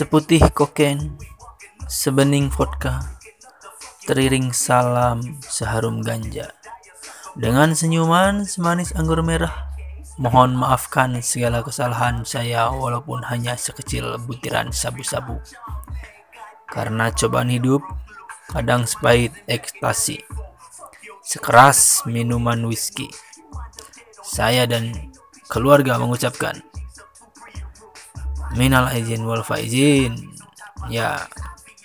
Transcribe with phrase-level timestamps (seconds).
[0.00, 1.12] Seputih kokain,
[1.84, 3.04] sebening vodka,
[4.08, 6.56] teriring salam seharum ganja.
[7.36, 9.52] Dengan senyuman semanis anggur merah,
[10.16, 15.36] mohon maafkan segala kesalahan saya walaupun hanya sekecil butiran sabu-sabu.
[16.64, 17.84] Karena cobaan hidup
[18.48, 20.24] kadang sepahit ekstasi,
[21.20, 23.12] sekeras minuman whisky.
[24.24, 25.12] Saya dan
[25.52, 26.69] keluarga mengucapkan
[28.56, 30.16] minal izin wal faizin.
[30.90, 31.26] Ya.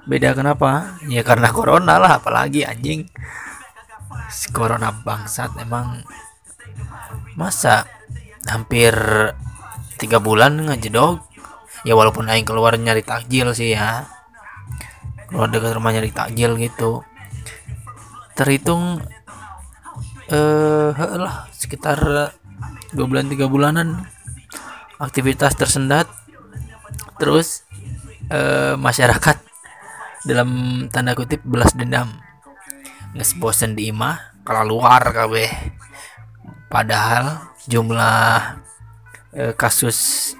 [0.07, 0.95] Beda kenapa?
[1.11, 3.09] Ya karena corona lah apalagi anjing.
[4.31, 6.05] Si corona bangsat emang
[7.35, 7.83] masa
[8.47, 8.93] hampir
[9.99, 11.25] tiga bulan ngejedog.
[11.87, 14.07] Ya walaupun aing keluar nyari takjil sih ya.
[15.27, 17.03] Keluar dekat rumah nyari takjil gitu.
[18.35, 19.03] Terhitung
[20.29, 21.99] eh lah sekitar
[22.95, 24.07] dua bulan tiga bulanan.
[24.99, 26.07] Aktivitas tersendat.
[27.19, 27.63] Terus
[28.31, 29.37] eh, masyarakat
[30.27, 30.49] dalam
[30.91, 32.19] tanda kutip belas dendam.
[33.15, 35.47] Nges bosen di imah kalau luar kabeh.
[36.69, 38.57] Padahal jumlah
[39.37, 40.33] eh, kasus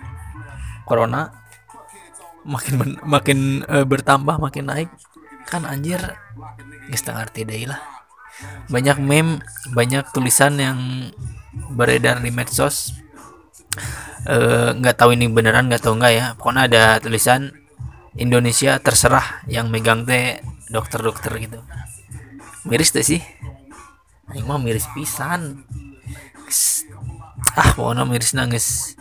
[0.90, 1.30] corona
[2.42, 4.90] makin makin eh, bertambah makin naik.
[5.46, 6.02] Kan anjir
[6.90, 7.80] geus teu ngarti deui lah.
[8.74, 10.80] Banyak meme banyak tulisan yang
[11.74, 12.98] beredar di medsos.
[14.26, 16.26] Eh, nggak tahu ini beneran nggak tahu nggak ya.
[16.36, 17.54] Pokoknya ada tulisan
[18.18, 20.42] Indonesia terserah yang megang teh
[20.74, 21.62] dokter-dokter gitu.
[22.66, 23.22] Miris tuh sih?
[24.30, 25.66] Aing mah miris pisan
[27.56, 28.96] ah pokoknya miris nangis.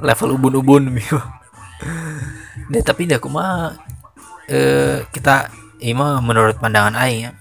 [0.00, 0.88] Level ubun-ubun
[2.72, 3.74] Deh, tapi dah mah
[4.48, 7.32] eh, kita ini mah menurut pandangan Aing ya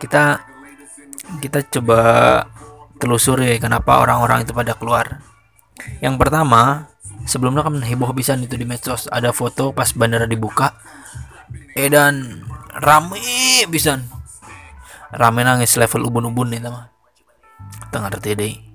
[0.00, 0.40] kita
[1.44, 2.00] kita coba
[2.96, 5.20] telusuri kenapa orang-orang itu pada keluar.
[6.00, 6.90] Yang pertama
[7.28, 10.74] sebelumnya kan heboh pisan itu di medsos ada foto pas bandara dibuka
[11.76, 12.42] edan
[12.80, 14.08] rame pisan.
[15.12, 16.90] Rame nangis level ubun-ubun itu mah.
[17.92, 18.69] Tengah ngerti deh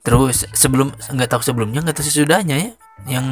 [0.00, 2.70] terus sebelum nggak tahu sebelumnya nggak tahu sesudahnya ya.
[3.08, 3.26] Yang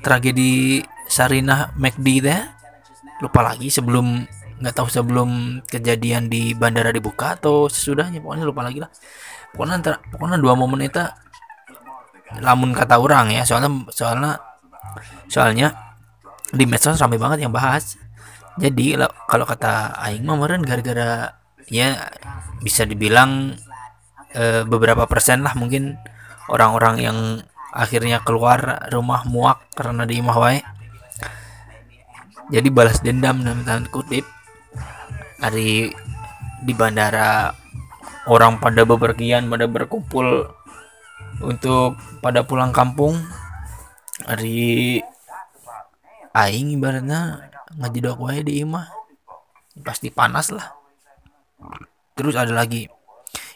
[0.00, 2.48] tragedi Sarinah McD ya
[3.20, 4.24] lupa lagi sebelum
[4.60, 8.90] nggak tahu sebelum kejadian di bandara dibuka atau sesudahnya pokoknya lupa lagi lah.
[9.52, 11.04] Pokoknya antara- pokoknya dua momen itu
[12.40, 14.40] lamun kata orang ya soalnya soalnya
[15.30, 15.68] soalnya
[16.50, 17.96] di medsos ramai banget yang bahas.
[18.54, 21.34] Jadi la- kalau kata Aing meren gara-gara
[21.66, 22.08] ya
[22.62, 23.54] bisa dibilang
[24.34, 25.96] eh, beberapa persen lah mungkin
[26.50, 27.18] orang-orang yang
[27.74, 30.60] akhirnya keluar rumah muak karena di imah wae.
[32.52, 34.22] Jadi balas dendam dalam tanda kutip
[35.40, 35.90] hari
[36.62, 37.56] di bandara
[38.30, 40.48] orang pada bepergian pada berkumpul
[41.42, 43.18] untuk pada pulang kampung
[44.22, 45.02] hari
[46.30, 48.86] aing ibaratnya ngajedok wae di imah.
[49.82, 50.70] Pasti panas lah.
[52.14, 52.86] Terus ada lagi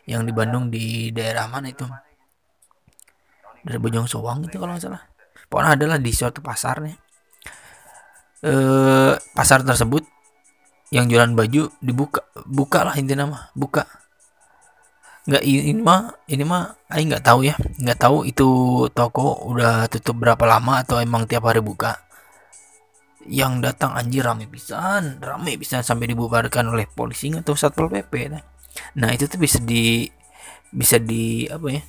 [0.08, 1.84] yang di Bandung di daerah mana itu?
[3.60, 5.04] Dari Bojong Soang itu kalau nggak salah.
[5.52, 6.96] Pokoknya adalah di suatu pasarnya.
[8.40, 10.00] Eh pasar tersebut
[10.88, 13.84] yang jualan baju dibuka buka lah intinya mah buka.
[15.28, 17.60] Nggak ini mah ini mah Aing nggak tahu ya.
[17.76, 18.48] Nggak tahu itu
[18.96, 22.00] toko udah tutup berapa lama atau emang tiap hari buka.
[23.28, 28.40] Yang datang anjir rame pisan rame pisan sampai dibubarkan oleh polisi atau satpol pp nah.
[28.98, 30.08] Nah itu tuh bisa di
[30.72, 31.82] bisa di apa ya?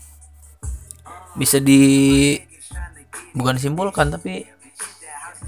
[1.35, 1.81] Bisa di
[3.33, 4.45] bukan disimpulkan tapi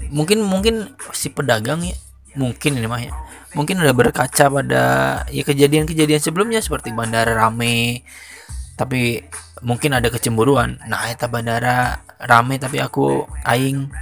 [0.08, 1.96] mungkin mungkin si pedagang ya
[2.32, 3.12] mungkin ini mah ya
[3.52, 4.84] mungkin udah berkaca pada
[5.28, 8.00] ya kejadian-kejadian sebelumnya seperti bandara rame
[8.76, 9.20] tapi
[9.60, 10.80] mungkin ada kecemburuan.
[10.88, 13.92] Nah eta bandara rame tapi aku aing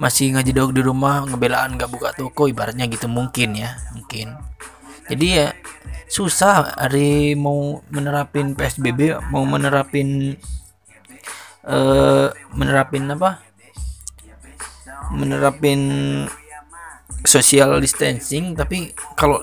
[0.00, 4.32] masih ngajedog di rumah ngebelaan nggak buka toko ibaratnya gitu mungkin ya mungkin
[5.10, 5.48] jadi ya
[6.06, 10.38] susah hari mau menerapin PSBB mau menerapin
[11.66, 13.42] eh menerapin apa?
[15.10, 15.80] Menerapin
[17.26, 19.42] social distancing tapi kalau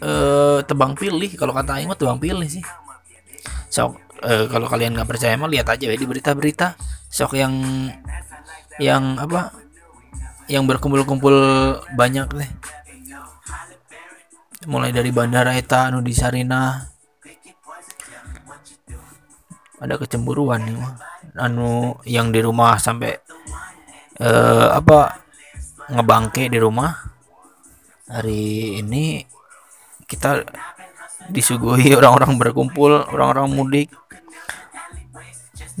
[0.00, 2.64] eh tebang pilih kalau kata Aing tebang pilih sih.
[3.68, 6.80] Sok eh, kalau kalian nggak percaya mah lihat aja ya di berita-berita.
[7.12, 7.52] Sok yang
[8.80, 9.52] yang apa?
[10.48, 11.36] Yang berkumpul-kumpul
[11.94, 12.50] banyak deh
[14.68, 16.84] mulai dari bandara eta anu di Sarinah
[19.80, 20.94] ada kecemburuan nih mah.
[21.40, 23.16] Anu yang di rumah sampai
[24.20, 25.24] eh apa
[25.88, 26.92] ngebangke di rumah.
[28.10, 29.24] Hari ini
[30.04, 30.44] kita
[31.32, 33.88] disuguhi orang-orang berkumpul orang-orang mudik.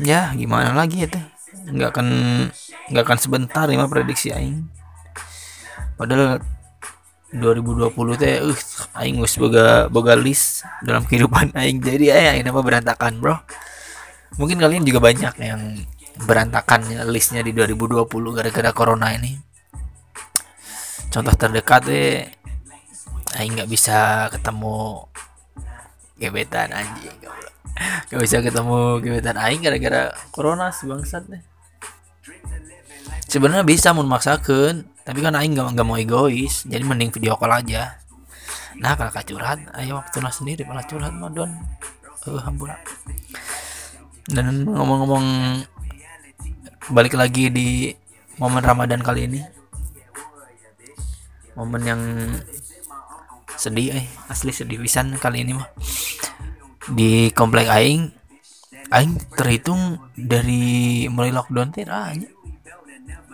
[0.00, 1.20] Ya gimana lagi itu?
[1.68, 2.08] Nggak akan
[2.88, 4.64] nggak akan sebentar ya mah prediksi aing.
[6.00, 6.40] Padahal
[7.30, 8.60] 2020 teh uh
[8.98, 11.78] aing geus boga boga list dalam kehidupan aing.
[11.78, 13.36] Jadi eh aing apa berantakan bro.
[14.38, 15.84] Mungkin kalian juga banyak yang
[16.26, 19.38] berantakan ya listnya di 2020 gara-gara corona ini.
[21.10, 22.22] Contoh terdekat deh
[23.38, 25.06] aing nggak bisa ketemu
[26.18, 27.16] gebetan anjing
[28.10, 31.42] nggak bisa ketemu gebetan aing gara-gara corona si bangsat deh
[33.30, 37.96] sebenarnya bisa mau maksakan tapi kan aing nggak mau egois jadi mending video call aja.
[38.80, 41.50] Nah kalau curhat ayo waktu sendiri malah curhat mah don.
[42.20, 42.76] Hampura.
[44.28, 45.26] Dan ngomong-ngomong
[46.92, 47.90] balik lagi di
[48.36, 49.40] momen Ramadan kali ini.
[51.56, 52.02] Momen yang
[53.56, 55.68] sedih eh asli sedih pisan kali ini mah.
[56.92, 58.12] Di komplek aing
[58.90, 62.28] aing terhitung dari mulai lockdown teh hanya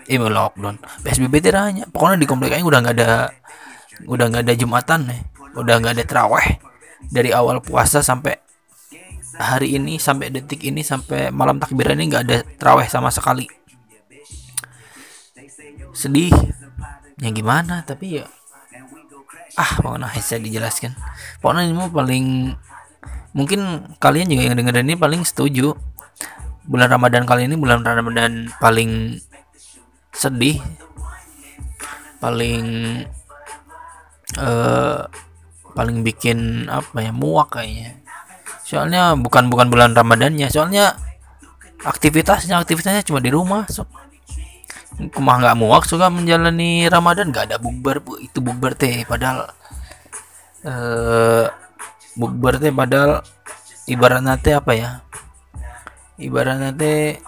[0.07, 3.35] eh mulai lockdown PSBB teh hanya pokoknya di komplek aing udah nggak ada
[4.05, 5.21] udah nggak ada jumatan nih.
[5.57, 6.47] Udah nggak ada teraweh
[7.09, 8.37] dari awal puasa sampai
[9.37, 13.49] hari ini sampai detik ini sampai malam takbiran ini nggak ada teraweh sama sekali.
[15.97, 16.33] Sedih.
[17.17, 17.81] Ya gimana?
[17.89, 18.29] Tapi ya
[19.57, 20.93] ah pokoknya saya dijelaskan.
[21.41, 22.53] Pokoknya ini mau paling
[23.33, 25.73] mungkin kalian juga yang dengerin ini paling setuju.
[26.67, 29.23] Bulan Ramadan kali ini bulan Ramadan paling
[30.17, 30.65] sedih.
[32.17, 32.65] Paling
[34.41, 35.01] eh
[35.77, 38.01] paling bikin apa ya muak kayaknya.
[38.65, 40.97] Soalnya bukan bukan bulan Ramadannya soalnya
[41.85, 43.85] aktivitasnya aktivitasnya cuma di rumah so
[44.97, 48.17] kumah nggak muak suka menjalani Ramadan nggak ada bukber bu.
[48.19, 49.53] Itu bukber teh padahal
[50.65, 51.47] eh
[52.17, 53.21] bukber teh padahal
[53.87, 54.91] ibaratnya teh apa ya?
[56.17, 57.21] Ibaratnya teh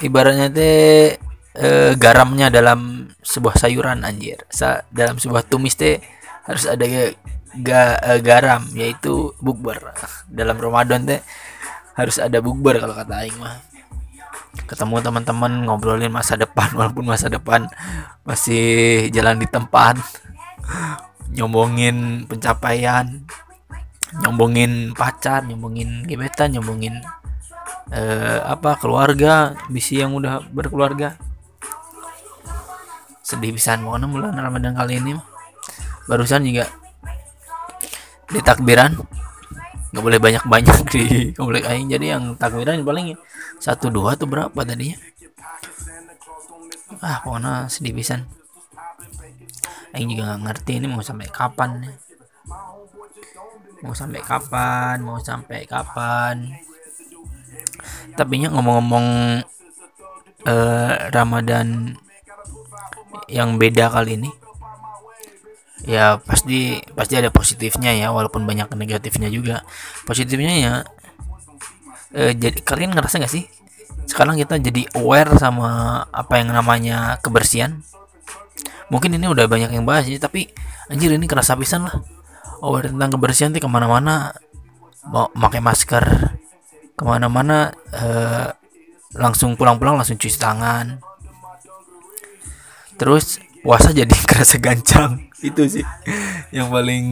[0.00, 1.18] ibaratnya teh
[1.56, 4.44] eh, garamnya dalam sebuah sayuran anjir.
[4.52, 5.98] Sa dalam sebuah tumis teh
[6.46, 6.84] harus ada
[7.58, 9.80] ga, eh, garam yaitu bukber.
[10.28, 11.20] Dalam Ramadan teh
[11.96, 13.58] harus ada bukber kalau kata aing mah.
[14.68, 17.66] Ketemu teman-teman ngobrolin masa depan walaupun masa depan
[18.22, 19.96] masih jalan di tempat.
[21.26, 23.26] Nyombongin pencapaian
[24.22, 27.02] nyombongin pacar nyombongin gebetan nyombongin
[27.90, 31.18] eh, apa keluarga bisi yang udah berkeluarga
[33.26, 35.18] sedih pisan pokoknya bulan Ramadan kali ini
[36.06, 36.70] barusan juga
[38.30, 38.94] di takbiran
[39.90, 41.04] nggak boleh banyak-banyak di
[41.38, 41.90] komplek aing.
[41.90, 43.18] Jadi yang takbiran paling
[43.58, 44.94] satu dua tuh berapa tadinya
[47.02, 48.30] ah pokoknya sedih pisan.
[49.90, 51.94] Aing juga nggak ngerti ini mau sampai kapan nih.
[53.82, 56.60] Mau sampai kapan mau sampai kapan.
[58.14, 59.06] Tapi nya ngomong-ngomong
[60.46, 61.96] eh, Ramadan
[63.30, 64.30] yang beda kali ini.
[65.86, 69.62] Ya pasti pasti ada positifnya ya walaupun banyak negatifnya juga.
[70.08, 70.72] Positifnya ya
[72.16, 73.46] eh, jadi kalian ngerasa nggak sih?
[74.06, 77.82] Sekarang kita jadi aware sama apa yang namanya kebersihan.
[78.90, 80.50] Mungkin ini udah banyak yang bahas ya tapi
[80.90, 81.96] anjir ini kerasa pisan lah.
[82.62, 84.34] Aware tentang kebersihan tuh ke mana-mana.
[85.06, 86.04] Mau pakai masker
[86.96, 88.48] ke mana-mana eh,
[89.14, 90.98] langsung pulang-pulang langsung cuci tangan
[92.96, 95.28] terus puasa jadi kerasa gancang.
[95.40, 95.84] Itu sih.
[96.52, 97.04] Yang paling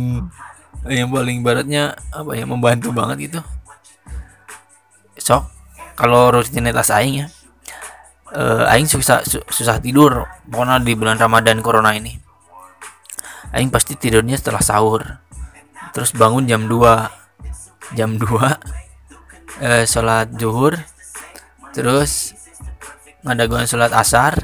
[0.85, 3.41] yang paling baratnya apa ya membantu banget gitu.
[5.17, 5.49] Sok
[5.95, 7.29] kalau rutinitas aing ya
[8.35, 10.29] eh, aing susah su- susah tidur.
[10.49, 12.15] Pokoknya di bulan Ramadan corona ini
[13.55, 15.23] aing pasti tidurnya setelah sahur.
[15.95, 20.75] Terus bangun jam 2 jam 2 eh, sholat zuhur.
[21.75, 22.35] Terus
[23.25, 24.37] ngadaguan sholat asar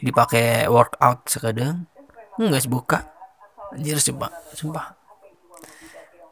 [0.00, 1.86] dipakai workout sekadang?
[2.40, 2.98] Nggak buka.
[3.70, 4.96] Anjir sumpah sumpah.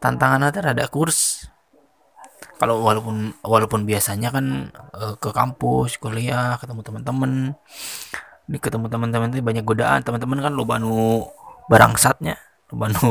[0.03, 1.47] Tantangan nanti ada kurs.
[2.59, 7.55] Kalau walaupun walaupun biasanya kan eh, ke kampus kuliah ketemu teman-teman.
[8.49, 10.03] Di ketemu teman-teman itu banyak godaan.
[10.03, 11.29] Teman-teman kan lo banu
[11.69, 13.09] barangsatnya lo banu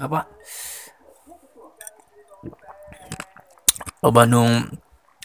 [0.00, 0.24] apa?
[4.00, 4.42] Lo banu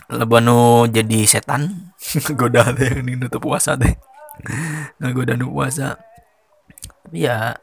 [0.07, 1.91] lo banu jadi setan.
[2.39, 3.95] Goda yang ini nutup puasa teh.
[5.01, 5.99] Nggak nu puasa.
[7.03, 7.55] Tapi ya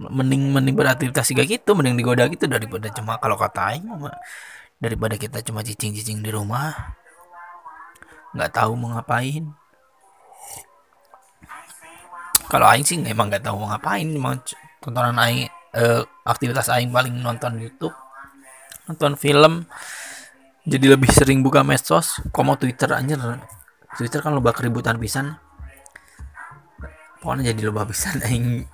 [0.00, 3.84] mending mending beraktivitas juga gitu mending digoda gitu daripada cuma kalau kata aing
[4.80, 6.96] daripada kita cuma cicing-cicing di rumah.
[8.32, 9.44] Nggak tahu mau ngapain.
[12.48, 14.08] Kalau aing sih emang nggak tahu mau ngapain.
[14.08, 14.40] Emang
[14.80, 15.44] tontonan aing
[15.76, 17.92] eh, aktivitas aing paling nonton YouTube
[18.90, 19.70] nonton film
[20.68, 23.16] jadi lebih sering buka medsos komo Twitter anjir.
[23.96, 25.40] Twitter kan loba keributan pisan.
[27.20, 28.68] Pokoknya jadi loba pisan aing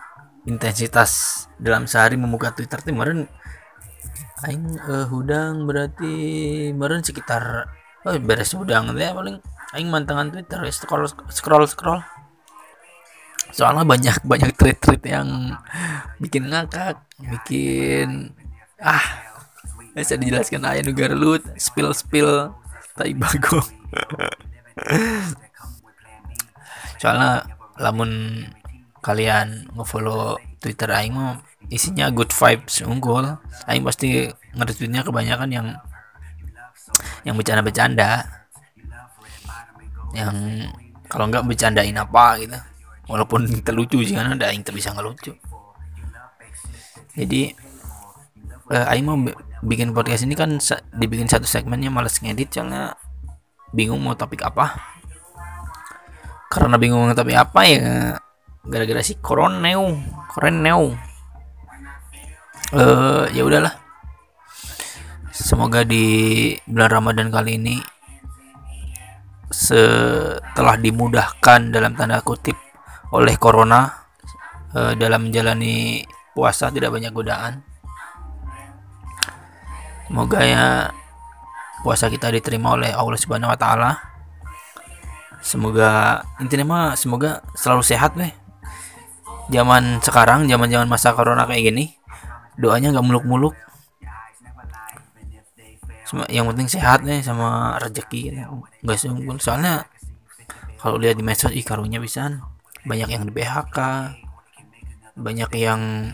[0.46, 3.26] intensitas dalam sehari membuka Twitter tuh kemarin
[4.46, 6.14] aing eh, hudang berarti
[6.70, 7.66] kemarin sekitar
[8.06, 9.38] oh beres hudang ya paling.
[9.74, 12.00] Aing mantangan Twitter ya, scroll scroll scroll.
[13.54, 15.54] Soalnya banyak banyak tweet-tweet yang
[16.18, 18.34] bikin ngakak bikin
[18.82, 19.25] ah
[19.96, 22.52] bisa dijelaskan aja negara lu spill spill
[22.92, 23.64] tai bagong.
[27.00, 27.48] Soalnya
[27.80, 28.44] lamun
[29.00, 31.40] kalian ngefollow Twitter aing mah
[31.72, 33.40] isinya good vibes unggul.
[33.64, 35.66] Aing pasti nge-retweetnya kebanyakan yang
[37.24, 38.28] yang bercanda-bercanda.
[40.12, 40.36] Yang
[41.08, 42.58] kalau nggak bercandain apa gitu.
[43.08, 45.32] Walaupun terlucu sih kan ada aing bisa ngelucu.
[47.16, 47.56] Jadi
[48.70, 50.58] eh, aing mau bi- bikin podcast ini kan
[50.94, 52.94] dibikin satu segmennya males ngedit soalnya.
[53.74, 54.72] Bingung mau topik apa.
[56.46, 58.16] Karena bingung mau topik apa ya
[58.66, 59.94] gara-gara si koroneu
[60.30, 60.94] koroneu
[62.74, 63.74] eh ya udahlah.
[65.30, 67.76] Semoga di bulan Ramadan kali ini
[69.46, 72.58] setelah dimudahkan dalam tanda kutip
[73.14, 73.86] oleh corona
[74.74, 76.02] eh, dalam menjalani
[76.34, 77.62] puasa tidak banyak godaan
[80.06, 80.64] semoga ya
[81.82, 83.90] puasa kita diterima oleh Allah Subhanahu wa taala.
[85.42, 88.34] Semoga intinya mah semoga selalu sehat weh.
[89.50, 91.94] Zaman sekarang zaman zaman masa corona kayak gini
[92.58, 93.54] doanya nggak muluk-muluk.
[96.30, 98.34] Yang penting sehat nih sama rezeki
[98.82, 99.38] nggak sungguh.
[99.38, 99.86] Soalnya
[100.82, 102.30] kalau lihat di medsos ih karunya bisa
[102.86, 103.78] banyak yang di PHK
[105.18, 106.12] banyak yang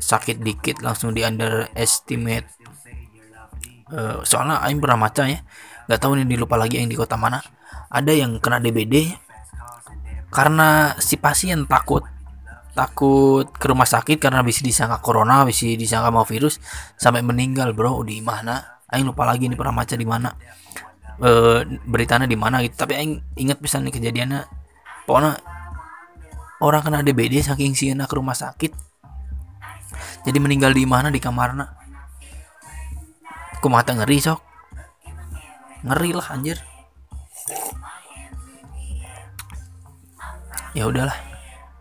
[0.00, 2.55] sakit dikit langsung di underestimate
[3.86, 5.38] Eh, soalnya Aing pernah maca ya.
[5.86, 7.38] Nggak tahu nih dilupa lagi yang di kota mana.
[7.86, 9.14] Ada yang kena DBD
[10.26, 12.02] karena si pasien takut
[12.76, 16.60] takut ke rumah sakit karena bisa disangka corona bisa disangka mau virus
[16.98, 18.82] sampai meninggal bro di mana.
[18.90, 20.34] Aing lupa lagi nih pernah maca di mana.
[21.22, 22.74] Eh beritanya di mana gitu.
[22.74, 24.50] Tapi Aing ingat bisa nih kejadiannya.
[25.06, 25.38] Pokoknya
[26.58, 28.74] orang kena DBD saking siana ke rumah sakit.
[30.26, 31.85] Jadi meninggal di mana di kamarna
[33.56, 34.40] aku mata ngeri sok?
[35.82, 36.60] Ngeri lah anjir.
[40.76, 41.16] Ya udahlah.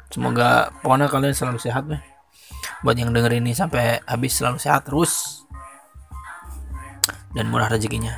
[0.10, 2.00] Semoga pokoknya kalian selalu sehat deh
[2.86, 5.44] buat yang denger ini sampai habis selalu sehat terus.
[7.34, 8.15] Dan murah rezekinya.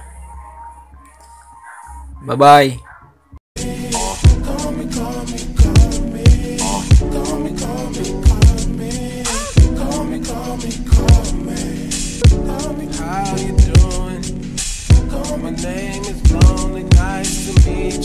[2.28, 2.87] Bye bye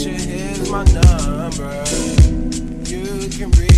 [0.05, 1.85] picture is my number.
[2.89, 3.72] You can read.